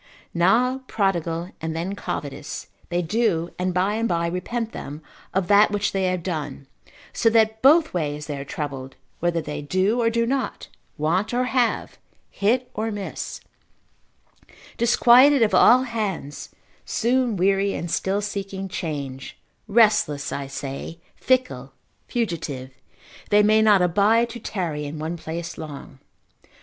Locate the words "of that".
5.31-5.69